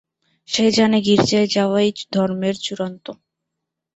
সে 0.49 0.65
জানে, 0.71 0.97
গির্জায় 1.01 1.47
যাওয়াই 1.47 1.89
ধর্মের 2.13 2.55
চূড়ান্ত। 2.63 3.05